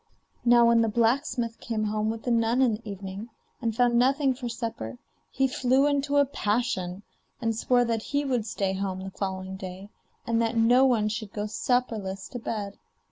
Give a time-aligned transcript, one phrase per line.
[0.43, 3.29] Now when the blacksmith came home with the nun in the evening,
[3.61, 4.97] and found nothing for supper,
[5.29, 7.03] he flew into a passion;
[7.39, 9.89] and swore that he would stay at home the following day,
[10.25, 12.79] and that no one should go supperless to bed.